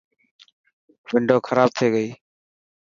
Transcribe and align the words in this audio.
ونڊو 1.11 1.37
خراب 1.47 1.69
ٿي 1.77 1.87
گئي. 1.93 2.09